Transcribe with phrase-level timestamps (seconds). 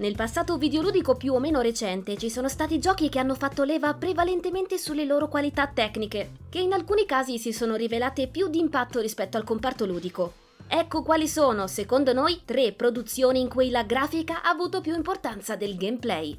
[0.00, 3.92] Nel passato videoludico più o meno recente ci sono stati giochi che hanno fatto leva
[3.92, 9.36] prevalentemente sulle loro qualità tecniche, che in alcuni casi si sono rivelate più d'impatto rispetto
[9.36, 10.32] al comparto ludico.
[10.66, 15.54] Ecco quali sono, secondo noi, tre produzioni in cui la grafica ha avuto più importanza
[15.54, 16.34] del gameplay.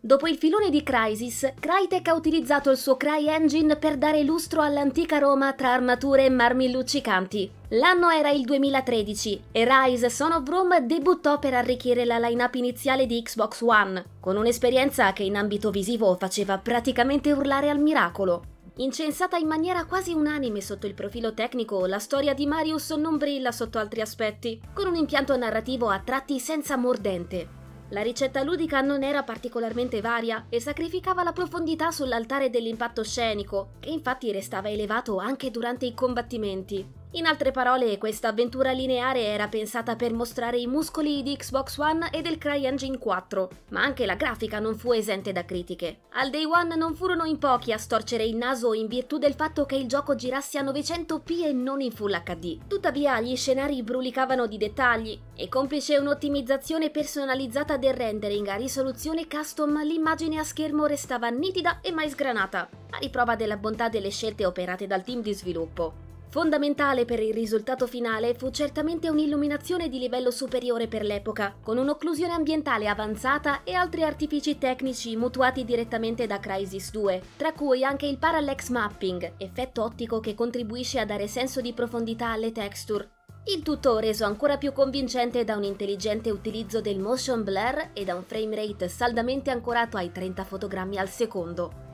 [0.00, 5.18] Dopo il filone di Crysis, Crytek ha utilizzato il suo CryEngine per dare lustro all'antica
[5.18, 7.50] Roma tra armature e marmi luccicanti.
[7.70, 13.06] L'anno era il 2013 e Rise Son of Rome debuttò per arricchire la line-up iniziale
[13.06, 18.44] di Xbox One, con un'esperienza che in ambito visivo faceva praticamente urlare al miracolo.
[18.76, 23.50] Incensata in maniera quasi unanime sotto il profilo tecnico, la storia di Marius non brilla
[23.50, 27.57] sotto altri aspetti, con un impianto narrativo a tratti senza mordente.
[27.90, 33.88] La ricetta ludica non era particolarmente varia e sacrificava la profondità sull'altare dell'impatto scenico, che
[33.88, 36.97] infatti restava elevato anche durante i combattimenti.
[37.12, 42.10] In altre parole, questa avventura lineare era pensata per mostrare i muscoli di Xbox One
[42.12, 46.00] e del CryEngine 4, ma anche la grafica non fu esente da critiche.
[46.12, 49.64] Al day one non furono in pochi a storcere il naso in virtù del fatto
[49.64, 52.58] che il gioco girasse a 900p e non in Full HD.
[52.68, 59.82] Tuttavia, gli scenari brulicavano di dettagli e complice un'ottimizzazione personalizzata del rendering a risoluzione custom,
[59.82, 64.86] l'immagine a schermo restava nitida e mai sgranata, a riprova della bontà delle scelte operate
[64.86, 66.07] dal team di sviluppo.
[66.30, 72.34] Fondamentale per il risultato finale fu certamente un'illuminazione di livello superiore per l'epoca, con un'occlusione
[72.34, 78.18] ambientale avanzata e altri artifici tecnici mutuati direttamente da Crysis 2, tra cui anche il
[78.18, 83.08] parallax mapping, effetto ottico che contribuisce a dare senso di profondità alle texture.
[83.44, 88.14] Il tutto reso ancora più convincente da un intelligente utilizzo del motion blur e da
[88.14, 91.87] un frame rate saldamente ancorato ai 30 fotogrammi al secondo.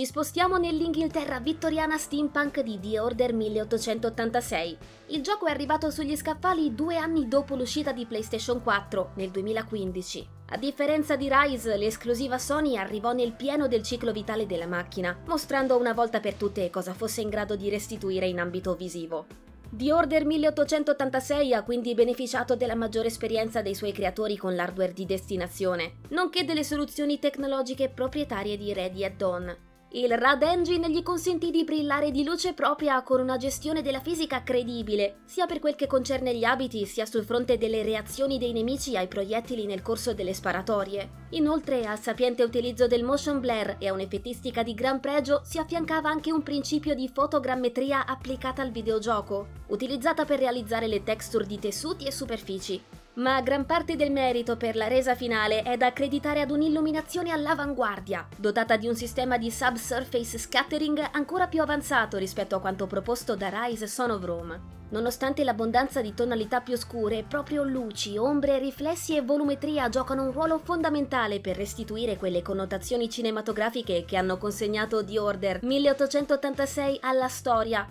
[0.00, 4.78] Ci spostiamo nell'Inghilterra vittoriana steampunk di The Order 1886.
[5.08, 10.26] Il gioco è arrivato sugli scaffali due anni dopo l'uscita di PlayStation 4, nel 2015.
[10.52, 15.76] A differenza di Rise, l'esclusiva Sony arrivò nel pieno del ciclo vitale della macchina, mostrando
[15.76, 19.26] una volta per tutte cosa fosse in grado di restituire in ambito visivo.
[19.68, 25.04] The Order 1886 ha quindi beneficiato della maggiore esperienza dei suoi creatori con l'hardware di
[25.04, 29.68] destinazione, nonché delle soluzioni tecnologiche proprietarie di Ready at Dawn.
[29.92, 34.44] Il Rad Engine gli consentì di brillare di luce propria con una gestione della fisica
[34.44, 38.96] credibile, sia per quel che concerne gli abiti, sia sul fronte delle reazioni dei nemici
[38.96, 41.26] ai proiettili nel corso delle sparatorie.
[41.30, 46.08] Inoltre, al sapiente utilizzo del motion blur e a un'effettistica di gran pregio si affiancava
[46.08, 52.04] anche un principio di fotogrammetria applicata al videogioco, utilizzata per realizzare le texture di tessuti
[52.04, 52.80] e superfici
[53.14, 58.26] ma gran parte del merito per la resa finale è da accreditare ad un'illuminazione all'avanguardia,
[58.36, 63.50] dotata di un sistema di subsurface scattering ancora più avanzato rispetto a quanto proposto da
[63.52, 64.78] Rise Son of Rome.
[64.90, 70.58] Nonostante l'abbondanza di tonalità più scure, proprio luci, ombre, riflessi e volumetria giocano un ruolo
[70.58, 77.88] fondamentale per restituire quelle connotazioni cinematografiche che hanno consegnato The Order 1886 alla storia,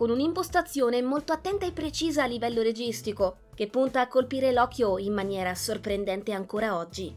[0.00, 5.12] con un'impostazione molto attenta e precisa a livello registico, che punta a colpire l'occhio in
[5.12, 7.14] maniera sorprendente ancora oggi.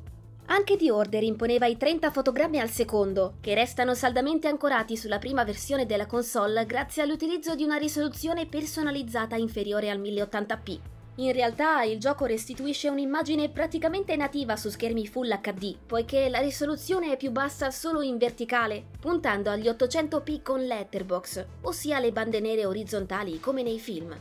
[0.47, 5.45] Anche The Order imponeva i 30 fotogrammi al secondo, che restano saldamente ancorati sulla prima
[5.45, 10.79] versione della console grazie all'utilizzo di una risoluzione personalizzata inferiore al 1080p.
[11.18, 17.12] In realtà il gioco restituisce un'immagine praticamente nativa su schermi Full HD, poiché la risoluzione
[17.12, 22.66] è più bassa solo in verticale, puntando agli 800p con letterbox, ossia le bande nere
[22.66, 24.12] orizzontali come nei film.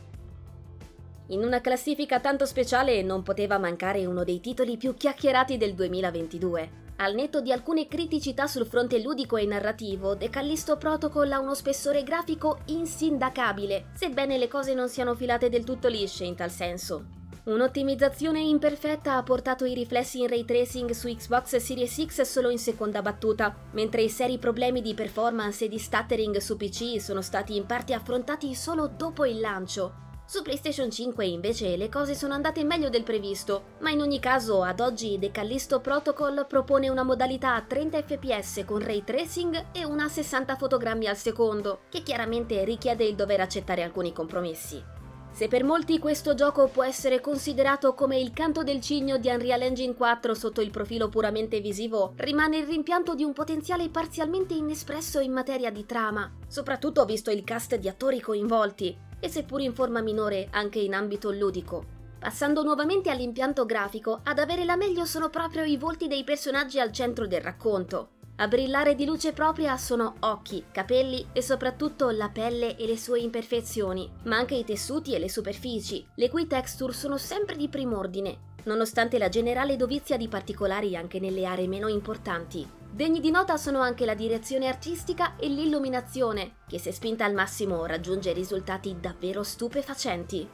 [1.27, 6.82] In una classifica tanto speciale non poteva mancare uno dei titoli più chiacchierati del 2022.
[7.03, 11.53] Al netto di alcune criticità sul fronte ludico e narrativo, The Callisto Protocol ha uno
[11.53, 17.07] spessore grafico insindacabile, sebbene le cose non siano filate del tutto lisce in tal senso.
[17.43, 22.57] Un'ottimizzazione imperfetta ha portato i riflessi in ray tracing su Xbox Series X solo in
[22.57, 27.57] seconda battuta, mentre i seri problemi di performance e di stuttering su PC sono stati
[27.57, 30.12] in parte affrontati solo dopo il lancio.
[30.25, 34.63] Su PlayStation 5 invece le cose sono andate meglio del previsto, ma in ogni caso
[34.63, 39.83] ad oggi The Callisto Protocol propone una modalità a 30 fps con ray tracing e
[39.83, 44.81] una a 60 fotogrammi al secondo, che chiaramente richiede il dover accettare alcuni compromessi.
[45.29, 49.61] Se per molti questo gioco può essere considerato come il canto del cigno di Unreal
[49.63, 55.19] Engine 4 sotto il profilo puramente visivo, rimane il rimpianto di un potenziale parzialmente inespresso
[55.19, 60.01] in materia di trama, soprattutto visto il cast di attori coinvolti, e seppur in forma
[60.01, 61.85] minore anche in ambito ludico.
[62.19, 66.91] Passando nuovamente all'impianto grafico, ad avere la meglio sono proprio i volti dei personaggi al
[66.91, 68.09] centro del racconto.
[68.35, 73.21] A brillare di luce propria sono occhi, capelli e soprattutto la pelle e le sue
[73.21, 78.37] imperfezioni, ma anche i tessuti e le superfici, le cui texture sono sempre di prim'ordine,
[78.63, 82.81] nonostante la generale dovizia di particolari anche nelle aree meno importanti.
[82.93, 87.87] Degni di nota sono anche la direzione artistica e l'illuminazione, che se spinta al massimo
[87.87, 90.47] raggiunge risultati davvero stupefacenti.